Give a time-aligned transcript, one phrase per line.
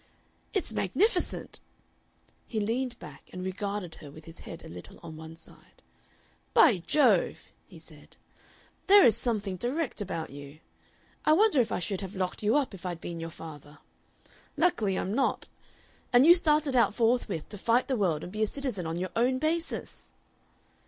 [0.51, 1.59] "It's magnificent!"
[2.47, 5.83] He leaned back and regarded her with his head a little on one side.
[6.55, 8.17] "By Jove!" he said,
[8.87, 10.57] "there is something direct about you.
[11.23, 13.77] I wonder if I should have locked you up if I'd been your father.
[14.57, 15.47] Luckily I'm not.
[16.11, 19.11] And you started out forthwith to fight the world and be a citizen on your
[19.15, 20.11] own basis?"